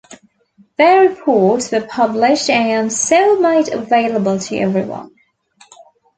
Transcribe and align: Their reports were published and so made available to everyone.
Their 0.79 1.09
reports 1.09 1.71
were 1.71 1.85
published 1.87 2.49
and 2.49 2.91
so 2.91 3.39
made 3.39 3.71
available 3.71 4.39
to 4.39 4.55
everyone. 4.57 5.11